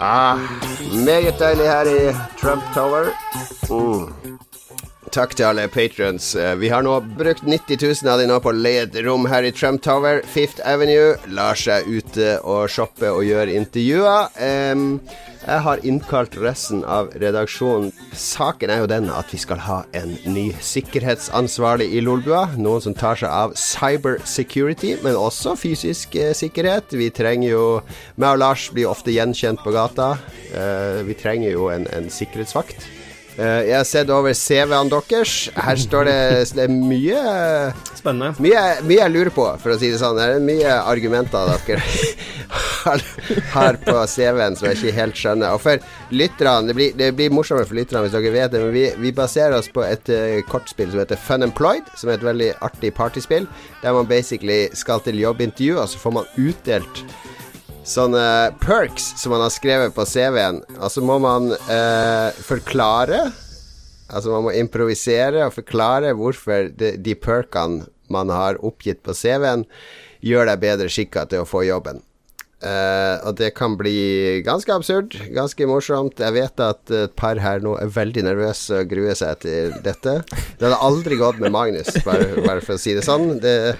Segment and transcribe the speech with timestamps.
[0.00, 0.38] Ah,
[1.04, 3.04] meget deilig her i Trump Tower.
[3.70, 4.12] Mm.
[5.14, 6.32] Takk til alle patrons.
[6.34, 9.28] Eh, vi har nå brukt 90 000 av de nå på å leie et rom
[9.30, 10.24] her i Trump Tower.
[10.26, 14.32] Fifth Avenue lar seg ute og shoppe og gjøre intervjuer.
[14.42, 14.96] Um,
[15.44, 17.92] jeg har innkalt resten av redaksjonen.
[18.18, 22.48] Saken er jo den at vi skal ha en ny sikkerhetsansvarlig i Lolbua.
[22.58, 26.90] Noen som tar seg av cyber security, men også fysisk eh, sikkerhet.
[26.98, 27.64] Vi trenger jo
[28.18, 30.16] Meg og Lars blir ofte gjenkjent på gata.
[30.50, 33.03] Eh, vi trenger jo en, en sikkerhetsvakt.
[33.34, 35.34] Uh, jeg har sett over CV-ene deres.
[35.58, 36.18] Her står det,
[36.54, 37.22] det mye
[37.98, 38.34] Spennende.
[38.38, 40.18] Mye, mye, jeg lurer på, for å si det sånn.
[40.18, 41.80] Det er mye argumenter dere
[43.54, 45.56] har på CV-en som jeg ikke helt skjønner.
[45.56, 48.74] Og for lytterne Det blir, det blir morsommere for lytterne hvis dere vet det, men
[48.76, 52.28] vi, vi baserer oss på et uh, kortspill som heter Fun Employed, som er et
[52.28, 53.48] veldig artig partyspill,
[53.82, 57.04] der man basically skal til jobbintervju, og så får man utdelt
[57.84, 58.26] sånne
[58.62, 60.62] perks som man har skrevet på CV-en.
[60.80, 63.26] Altså må man eh, forklare
[64.14, 69.64] Altså man må improvisere og forklare hvorfor de, de perkene man har oppgitt på CV-en,
[70.22, 72.02] gjør deg bedre skikka til å få jobben.
[72.64, 76.20] Uh, og det kan bli ganske absurd, ganske morsomt.
[76.20, 80.20] Jeg vet at et par her nå er veldig nervøse og gruer seg til dette.
[80.30, 83.34] Det hadde aldri gått med Magnus, bare, bare for å si det sånn.
[83.42, 83.74] Det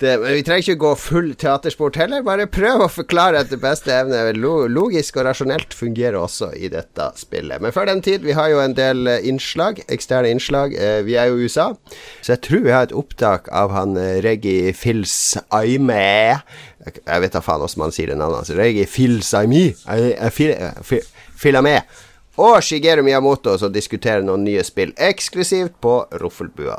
[0.00, 2.22] det, men vi trenger ikke gå full teatersport heller.
[2.26, 4.20] Bare prøv å forklare etter beste evne.
[4.38, 7.62] Logisk og rasjonelt fungerer også i dette spillet.
[7.62, 10.76] Men før den tid, vi har jo en del eh, innslag, eksterne innslag.
[10.78, 11.70] Eh, vi er jo i USA,
[12.22, 16.02] så jeg tror vi har et opptak av han eh, Reggie Fils Aime.
[16.88, 18.54] Jeg vet da faen hvordan man sier det navnet hans.
[18.58, 19.72] Reggie Fils Aime.
[21.38, 21.80] Filame.
[22.38, 26.78] Og Shigeru Miyamoto som diskuterer noen nye spill eksklusivt på Roffelbua.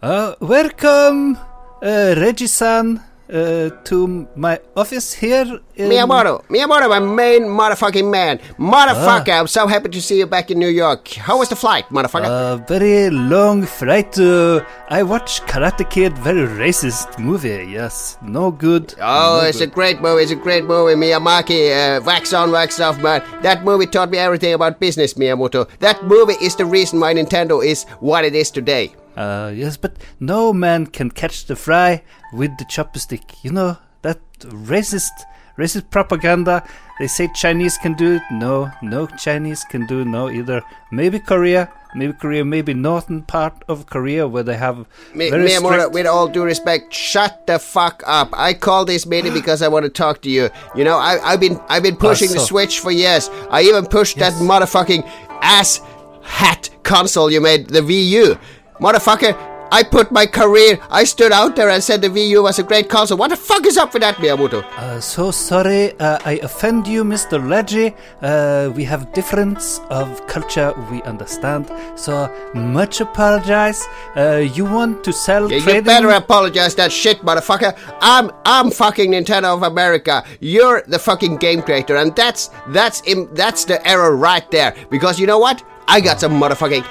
[0.00, 1.49] Uh, welcome!
[1.82, 3.00] Uh, Reggie-san
[3.32, 5.60] uh, to my office here.
[5.76, 5.88] In...
[5.90, 8.38] Miyamoto, Miyamoto, my main motherfucking man.
[8.58, 9.40] Motherfucker, ah.
[9.40, 11.08] I'm so happy to see you back in New York.
[11.10, 12.26] How was the flight, motherfucker?
[12.26, 14.18] Uh, very long flight.
[14.18, 17.68] Uh, I watched Karate Kid, very racist movie.
[17.70, 18.94] Yes, no good.
[19.00, 19.70] Oh, no it's good.
[19.70, 20.22] a great movie.
[20.22, 21.70] It's a great movie, Miyamaki.
[21.70, 23.22] Uh, wax on, wax off, man.
[23.42, 25.68] That movie taught me everything about business, Miyamoto.
[25.78, 28.92] That movie is the reason why Nintendo is what it is today.
[29.20, 33.44] Uh, yes, but no man can catch the fry with the chopstick.
[33.44, 35.12] You know that racist,
[35.58, 36.66] racist propaganda.
[36.98, 38.22] They say Chinese can do it.
[38.30, 40.06] No, no Chinese can do it.
[40.06, 40.62] No either.
[40.90, 41.70] Maybe Korea.
[41.94, 42.46] Maybe Korea.
[42.46, 45.92] Maybe northern part of Korea where they have Me, very me strict...
[45.92, 48.30] with all due respect, shut the fuck up.
[48.32, 50.48] I call this meeting because I want to talk to you.
[50.74, 52.34] You know, I, have been I've been pushing so.
[52.34, 53.28] the Switch for years.
[53.50, 54.32] I even pushed yes.
[54.32, 55.02] that motherfucking
[55.42, 55.82] ass
[56.22, 58.38] hat console you made, the VU.
[58.80, 59.36] Motherfucker,
[59.72, 62.88] I put my career, I stood out there and said the VU was a great
[62.88, 63.16] console.
[63.18, 64.64] What the fuck is up with that, Miyamoto?
[64.64, 67.38] Uh, so sorry, uh, I offend you, Mr.
[67.48, 67.94] Leggy.
[68.20, 71.70] Uh, we have difference of culture, we understand.
[71.94, 73.86] So much apologize.
[74.16, 75.58] Uh, you want to sell yeah?
[75.58, 77.78] You better apologize that shit, motherfucker.
[78.00, 80.24] I'm I'm fucking Nintendo of America.
[80.40, 84.74] You're the fucking game creator, and that's that's Im- that's the error right there.
[84.90, 85.62] Because you know what?
[85.86, 86.84] I got some motherfucking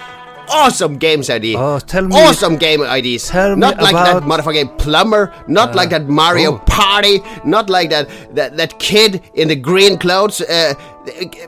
[0.49, 1.55] awesome games ID.
[1.55, 2.15] Oh, tell me.
[2.15, 3.29] Awesome game IDs.
[3.29, 5.33] Tell not me like about, that motherfucking plumber.
[5.47, 6.57] Not uh, like that Mario oh.
[6.59, 7.21] Party.
[7.45, 10.41] Not like that, that that kid in the green clothes.
[10.41, 10.73] Uh,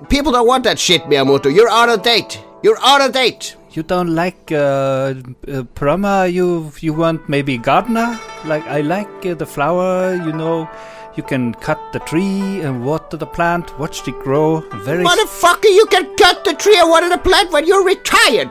[0.10, 1.54] people don't want that shit, Miyamoto.
[1.54, 2.42] You're out of date.
[2.64, 3.56] You're out of date.
[3.72, 6.32] You don't like uh, uh Prama.
[6.32, 8.20] You you want maybe gardener?
[8.46, 10.16] Like I like uh, the flower.
[10.16, 10.70] You know.
[11.14, 14.62] You can cut the tree and water the plant, watch it grow.
[14.86, 18.50] Very Motherfucker, you can cut the tree and water the plant when you're retired!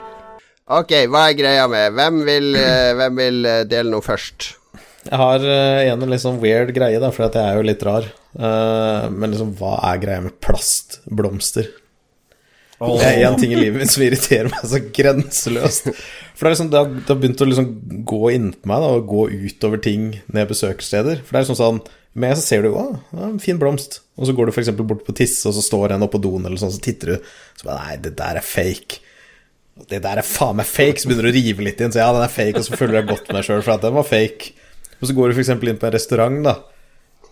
[0.70, 4.52] Ok, hva er greia med Hvem vil, uh, hvem vil uh, dele noe først?
[5.02, 8.08] Jeg har uh, en litt sånn weird greie, da, for jeg er jo litt rar.
[8.36, 11.70] men liksom, hva er greia med plastblomster?
[12.78, 12.94] Oh.
[13.00, 15.90] Det er én ting i livet mitt som irriterer meg så grenseløst.
[16.36, 17.66] For det, liksom, det, har, det har begynt å liksom
[18.08, 21.24] gå innpå meg da, og gå utover ting når jeg besøker steder.
[21.24, 21.82] For det er liksom sånn
[22.20, 22.86] Med så ser du jo
[23.18, 24.72] en fin blomst, og så går du f.eks.
[24.78, 27.30] bort på tisse, og så står en oppe på doen, eller sånn, så titter du,
[27.58, 29.02] så bare Nei, det der er fake
[29.88, 31.94] det der er faen meg fake, så begynner du å rive litt inn.
[31.94, 33.86] Så ja, den er fake, og så føler jeg godt med meg sjøl for at
[33.86, 34.52] den var fake.
[35.00, 35.54] Og så går du f.eks.
[35.54, 36.58] inn på en restaurant, da,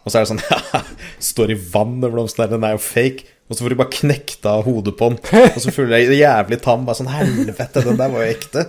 [0.08, 0.84] og så er det sånn ja,
[1.20, 3.34] Står i vann, den blomsten der, den er jo fake.
[3.48, 5.18] Og så får du bare knekt av hodet på den,
[5.54, 6.84] og så føler jeg jævlig tam.
[6.84, 8.64] Bare sånn Helvete, den der var jo ekte.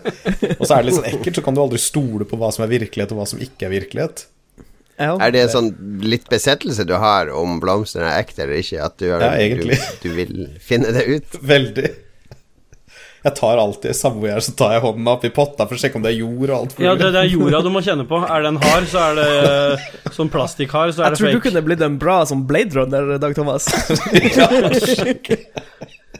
[0.55, 2.63] Og så er det litt sånn ekkelt, så kan du aldri stole på hva som
[2.63, 4.23] er virkelighet, og hva som ikke er virkelighet.
[4.99, 5.69] Er det en sånn
[6.03, 8.79] litt besettelse du har om blomstene er ekte eller ikke?
[8.83, 9.59] At du, har, ja.
[9.59, 10.33] Du, du vil
[10.63, 11.37] finne det ut?
[11.43, 11.91] Veldig.
[13.19, 15.80] Jeg tar alltid samme hvor jeg er, så tar jeg hånda oppi potta for å
[15.81, 16.77] sjekke om det er jord og alt.
[16.80, 18.16] Ja, det, det er jorda du må kjenne på.
[18.24, 21.63] Er den hard, så er det sånn plastikkhard, så er Jeg det tror du kunne
[21.68, 23.68] blitt en bra som Blade Runner, Dag Thomas.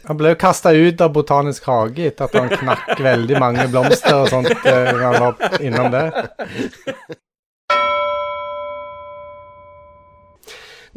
[0.10, 4.16] Han ble jo kasta ut av Botanisk hage etter at han knakk veldig mange blomster
[4.24, 6.06] og sånt eh, når han var innom det.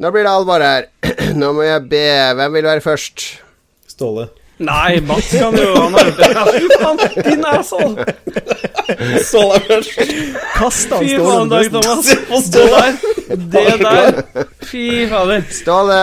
[0.01, 0.89] Nå blir det alvor her.
[1.41, 2.05] Nå må jeg be
[2.39, 3.27] Hvem vil være først?
[3.93, 4.31] Ståle.
[4.63, 6.29] Nei, Mats kan jo Han har gjort det.
[6.55, 8.07] Fy faen, din asshole!
[9.27, 10.01] Ståle er først.
[10.57, 11.65] Kast han Fy Ståle faen, Dag.
[11.75, 12.07] Thomas.
[12.53, 12.91] Det der.
[13.57, 14.47] Det der.
[14.71, 15.45] Fy fader.
[15.51, 16.01] Ståle,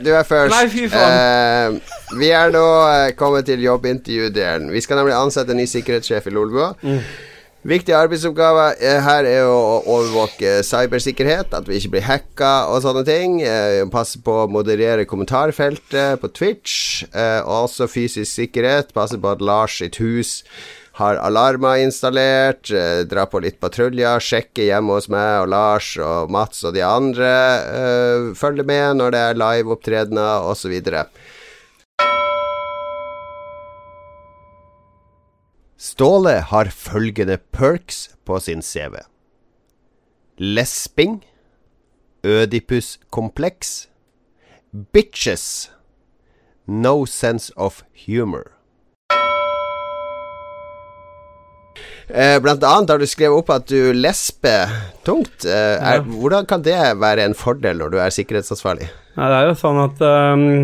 [0.00, 0.54] du er først.
[0.56, 1.78] Nei, fy faen.
[1.78, 4.70] Eh, vi er nå eh, kommet til jobbintervjudelen.
[4.74, 6.72] Vi skal nemlig ansette en ny sikkerhetssjef i Lolbua.
[7.60, 13.34] Viktige arbeidsoppgaver her er å overvåke cybersikkerhet, at vi ikke blir hacka og sånne ting.
[13.44, 17.04] Eh, passe på å moderere kommentarfeltet på Twitch.
[17.12, 18.94] Eh, og også fysisk sikkerhet.
[18.96, 20.38] Passe på at Lars sitt hus
[20.96, 22.70] har alarmer installert.
[22.72, 24.24] Eh, dra på litt patruljer.
[24.24, 27.34] Sjekke hjemme hos meg og Lars og Mats og de andre.
[27.76, 30.80] Eh, følge med når det er liveopptredener osv.
[35.80, 38.98] Ståle har følgende perks på sin CV.
[40.36, 41.22] Lesping.
[42.24, 43.88] Ødipuskompleks.
[44.92, 45.70] Bitches.
[46.66, 48.44] No sense of humor.
[52.10, 54.68] Eh, Blant annet har du skrevet opp at du lesper
[55.06, 55.46] tungt.
[55.48, 56.04] Er, ja.
[56.04, 58.90] Hvordan kan det være en fordel når du er sikkerhetsansvarlig?
[59.16, 60.56] Nei, det er jo sånn at ehm,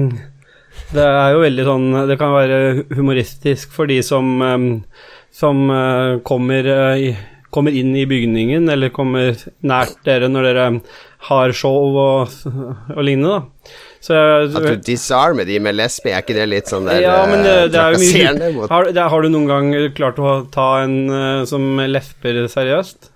[0.94, 2.58] Det er jo veldig sånn Det kan være
[2.94, 4.36] humoristisk for de som
[5.34, 7.16] Som eh, kommer, eh,
[7.52, 10.64] kommer inn i bygningen, eller kommer nært dere når dere
[11.28, 12.28] har show og,
[12.94, 13.72] og lignende, da.
[14.04, 14.14] Så
[14.46, 17.54] At du disarmer de med lesbe er ikke det litt sånn der ja, men det,
[17.64, 20.96] eh, det er jo mye har, det, har du noen gang klart å ta en
[21.48, 23.10] som lesber seriøst?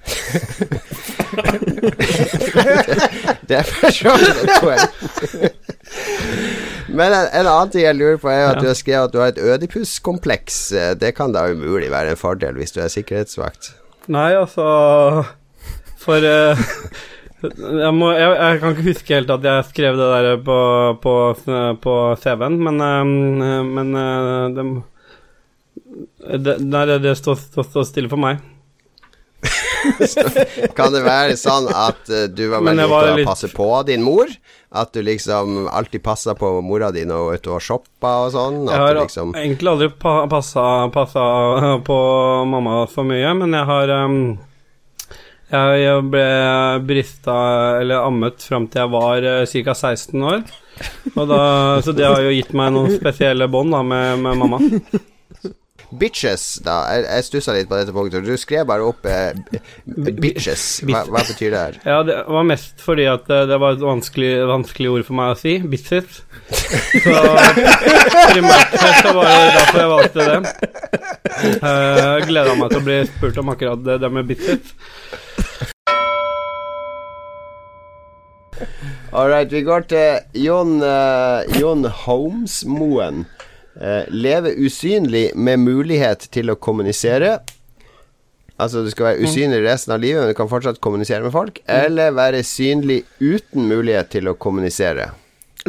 [3.50, 5.50] Det er for så vidt et poeng.
[6.90, 8.60] Men en, en annen ting jeg lurer på, er at Ja.
[8.64, 10.58] du har skrevet at du har et ødipuskompleks.
[10.72, 13.72] Eh, Det kan da umulig være en fordel hvis du er sikkerhetsvakt.
[14.10, 15.24] Nei, altså
[16.00, 16.56] For uh,
[17.44, 20.56] jeg, må, jeg, jeg kan ikke huske helt at jeg skrev det der på,
[21.02, 21.14] på,
[21.84, 24.64] på CV-en, men, uh, men uh, det,
[26.40, 28.40] det, det, det står, står, står stille for meg.
[30.78, 34.04] Kan det være sånn at eh, du var veldig jeg til å passe på din
[34.06, 34.32] mor?
[34.70, 38.34] At du liksom alltid passa på mora di når hun var ute og shoppa og
[38.36, 38.60] sånn?
[38.70, 40.62] Jeg har liksom egentlig aldri pa, passa,
[40.94, 41.98] på
[42.52, 44.20] mamma så mye, men jeg har um,
[45.50, 46.26] jeg, ble
[46.86, 47.36] brista,
[47.80, 49.74] eller ammet, fram til jeg var uh, ca.
[49.74, 50.44] 16 år.
[51.18, 51.40] Da,
[51.82, 54.62] så det har jo gitt meg noen spesielle bånd med, med mamma.
[55.90, 56.84] Bitches, da.
[56.94, 58.22] Jeg, jeg stussa litt på dette punktet.
[58.22, 59.34] Du skrev bare opp eh,
[60.22, 60.84] bitches.
[60.86, 61.78] Hva, hva betyr det her?
[61.82, 65.32] Ja, det var mest fordi at uh, det var et vanskelig, vanskelig ord for meg
[65.34, 65.56] å si.
[65.72, 66.20] Bitches.
[67.06, 67.16] Så
[68.30, 70.38] primært så var det derfor jeg valgte det.
[71.58, 74.74] Uh, Gleda meg til å bli spurt om akkurat det, det med bitches.
[79.10, 83.24] All right, vi går til Jon, uh, Jon Holmesmoen.
[83.78, 87.36] Eh, leve usynlig med mulighet til å kommunisere.
[88.60, 91.62] Altså du skal være usynlig resten av livet, men du kan fortsatt kommunisere med folk.
[91.70, 95.06] Eller være synlig uten mulighet til å kommunisere.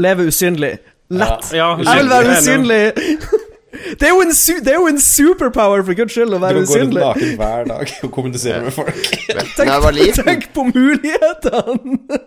[0.02, 0.74] Leve usynlig.
[1.12, 1.48] Lett.
[1.56, 2.84] Ja, Jeg vil være usynlig!
[3.72, 6.44] Det er jo en, su det er jo en superpower, for guds skyld, å Du
[6.44, 7.04] være kan gå rundt usynlig.
[7.06, 8.98] naken hver dag og kommunisere med folk.
[9.32, 12.20] tenk, jeg var liten Tenk på mulighetene!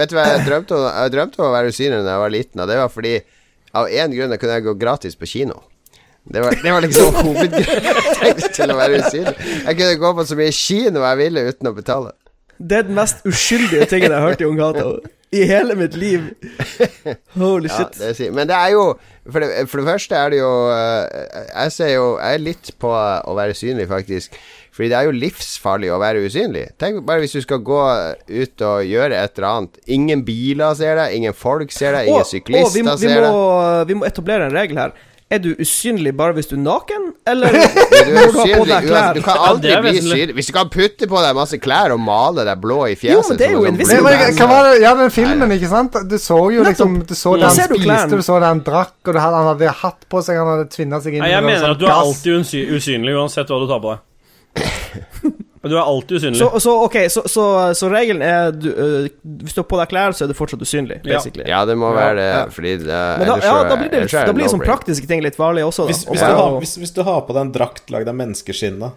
[0.00, 0.88] Vet du hva jeg drømte om?
[0.90, 3.14] Jeg drømte om å være usynlig da jeg var liten, og det var fordi
[3.76, 5.60] av én grunn kunne jeg gå gratis på kino.
[6.30, 9.36] Det var, det var liksom hovedgrunnen til å være usynlig.
[9.64, 12.12] Jeg kunne gå på så mye kino jeg ville uten å betale.
[12.60, 14.98] Det er den mest uskyldige tingen jeg har hørt i Ung Cato
[15.32, 16.26] i hele mitt liv.
[17.38, 18.84] Holy Ja, det men det er jo
[19.30, 21.26] for det, for det første er det jo eh,
[21.62, 24.34] Jeg ser jo Jeg er litt på å være synlig, faktisk.
[24.80, 26.62] Fordi det er jo livsfarlig å være usynlig.
[26.80, 27.80] Tenk bare hvis du skal gå
[28.32, 29.76] ut og gjøre et eller annet.
[29.92, 33.20] Ingen biler ser deg, ingen folk ser deg, ingen Og- og syklister vi, vi, ser
[33.28, 33.86] deg.
[33.92, 34.96] vi må etablere en regel her.
[35.30, 38.64] Er du usynlig bare hvis du er naken, eller Du er må du ha på
[38.66, 39.12] deg klær?
[39.14, 40.34] Du kan aldri det bli synlig.
[40.40, 43.22] Hvis du kan putte på deg masse klær og male deg blå i fjeset Jo,
[43.28, 45.54] men det er jo sånn en viss blod- men, hva var det Ja, den filmen,
[45.54, 46.00] ikke sant?
[46.10, 49.20] Du så jo liksom Du så det han spiste, du så det han drakk, og
[49.28, 51.86] han hadde hatt på seg, han hadde tvinna seg inn jeg mener sånn at du
[51.86, 54.06] er alltid usynlig uansett hva du tar på deg.
[55.60, 56.38] Men du er alltid usynlig.
[56.40, 57.44] Så, så ok, så, så,
[57.76, 59.08] så regelen er du, uh,
[59.44, 61.18] Hvis du har på deg klær, så er du fortsatt usynlig, Ja.
[61.18, 61.44] basically.
[61.50, 62.46] Ja, det må være det, Ja.
[62.54, 62.86] fordi det,
[63.20, 65.66] Men da, ja, da blir det, er da blir det sånn praktiske ting litt farlig
[65.68, 65.92] også, da.
[65.92, 66.32] Hvis, hvis, ja.
[66.32, 68.94] du har, hvis, hvis du har på deg en drakt lagd av menneskeskinn, da,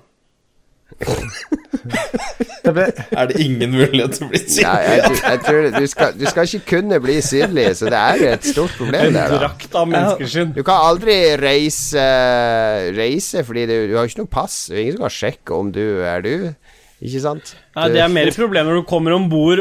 [2.71, 4.93] ble, er det ingen mulighet til å bli Ja, synlig?
[4.95, 8.23] jeg, jeg tror det, du, skal, du skal ikke kunne bli synlig, så det er
[8.37, 10.53] et stort problem En der, drakt av menneskeskinn.
[10.55, 12.05] Du kan aldri reise,
[12.95, 14.61] reise fordi du, du har ikke noe pass.
[14.69, 16.33] Det er ingen som kan sjekke om du er du.
[17.03, 17.49] Ikke sant?
[17.75, 19.59] Nei, det er mer et problem når du kommer om bord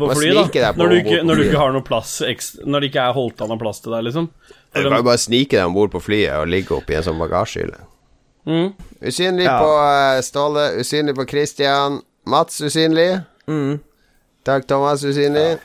[0.00, 0.50] på flyet.
[0.58, 3.14] da Når du ikke, når du ikke har noe plass ekstra, Når det ikke er
[3.14, 4.26] holdt av noe plass til deg, liksom.
[4.72, 7.20] Du kan jo bare snike deg om bord på flyet og ligge oppi en sånn
[7.22, 7.78] bagasjehylle.
[8.48, 8.72] Mm.
[9.06, 9.58] Usynlig Ja.
[9.62, 12.00] på eh, Ståle, usynlig på Christian.
[12.26, 13.20] Mats usynlig.
[13.50, 13.78] Mm.
[14.46, 15.58] Dag Thomas usynlig.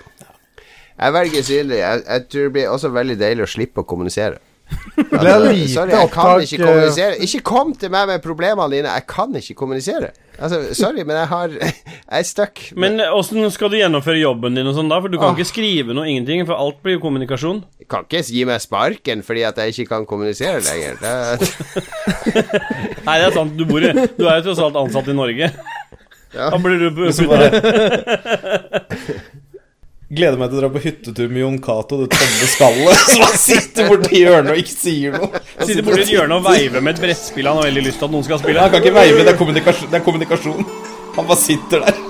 [0.98, 1.78] Jeg velger synlig.
[1.78, 4.42] Jeg, jeg tror det blir også veldig deilig å slippe å kommunisere.
[5.18, 7.18] Altså, Sorry, jeg kan ikke eh, kommunisere.
[7.24, 8.90] Ikke kom til meg med problemene dine.
[8.98, 10.10] Jeg kan ikke kommunisere.
[10.38, 12.62] Altså, sorry, men jeg har Jeg er stuck.
[12.76, 15.00] Men åssen skal du gjennomføre jobben din og sånn da?
[15.04, 15.38] For du kan Åh.
[15.38, 17.64] ikke skrive noe, ingenting, for alt blir jo kommunikasjon.
[17.82, 21.00] Jeg kan ikke gi meg sparken fordi at jeg ikke kan kommunisere lenger.
[21.02, 21.16] Det,
[23.08, 23.56] Nei, det er sant.
[23.58, 25.54] Du, bor i, du er jo tross alt ansatt i Norge.
[26.38, 26.52] Ja.
[26.54, 27.50] Da blir du bare
[30.08, 33.40] Gleder meg til å dra på hyttetur med Jon Cato, det tomme skallet, som han
[33.42, 35.42] sitter borti hjørnet og ikke sier noe.
[35.58, 38.08] Han Sitter borti et hjørne og veiver med et brettspill han har veldig lyst til
[38.08, 38.64] at noen skal spille.
[38.64, 39.92] Han kan ikke veive, det er kommunikasjon.
[39.92, 40.70] Det er kommunikasjon.
[41.18, 42.07] Han bare sitter der.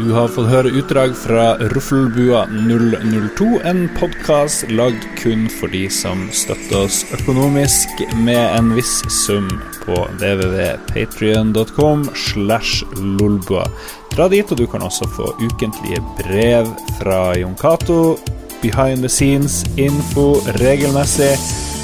[0.00, 6.22] Du har fått høre utdrag fra Ruffelbua 002, en podkast lagd kun for de som
[6.32, 9.50] støtter oss økonomisk med en viss sum
[9.82, 13.66] på www.patrion.com slash lolbua.
[14.14, 18.16] Dra dit, og du kan også få ukentlige brev fra Jon Cato,
[18.62, 21.34] behind the scenes, info regelmessig.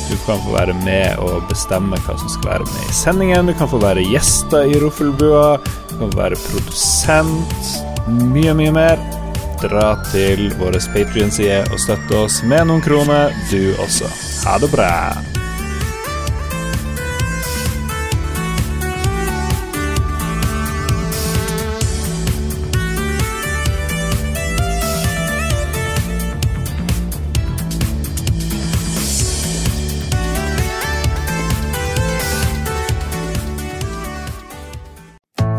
[0.09, 3.53] Du kan få være med og bestemme hva som skal være med i sendingen.
[3.53, 5.59] Du kan få være gjester i Ruffelbua.
[5.91, 7.96] Du kan få være produsent.
[8.07, 9.01] Mye, mye mer.
[9.63, 14.11] Dra til vår Patrion-side og støtte oss med noen kroner, du også.
[14.47, 14.93] Ha det bra.